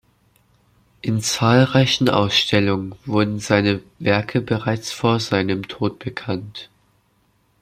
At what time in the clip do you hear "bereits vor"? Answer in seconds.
4.41-5.19